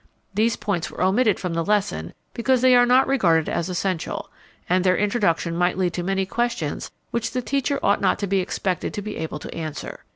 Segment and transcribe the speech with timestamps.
[0.33, 4.31] These points were omitted from the lesson because they are not regarded as essential,
[4.67, 8.39] and their introduction might lead to many questions which the teacher ought not to be
[8.39, 10.03] expected to be able to answer.